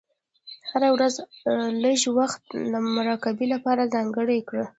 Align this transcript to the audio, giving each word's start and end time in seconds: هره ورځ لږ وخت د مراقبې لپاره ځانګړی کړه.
هره 0.69 0.89
ورځ 0.95 1.13
لږ 1.83 2.01
وخت 2.19 2.43
د 2.71 2.73
مراقبې 2.95 3.45
لپاره 3.53 3.91
ځانګړی 3.93 4.39
کړه. 4.49 4.65